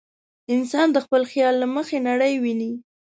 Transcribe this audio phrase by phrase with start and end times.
[0.53, 2.71] انسان د خپل خیال له مخې نړۍ ویني.